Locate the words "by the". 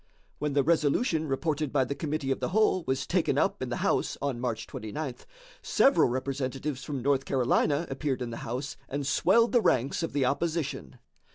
1.71-1.93